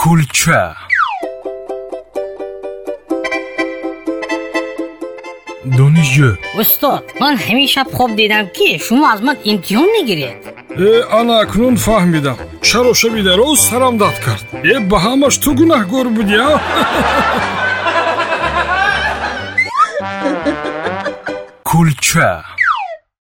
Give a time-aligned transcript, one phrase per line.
[0.00, 0.62] кулча.
[5.78, 6.30] Донишҷӯ.
[6.60, 10.38] Устод ман ҳамин шаб хоб дидам ки шумо аз ман имтиҳон мегиред?
[10.88, 12.38] Э ана акнун фаҳмидам.
[12.68, 14.46] Чаро шаби дароз сарам дад кард.
[14.72, 16.52] Э ба ҳамаш ту гунаҳгор будӣ а?
[21.68, 22.30] Кулча.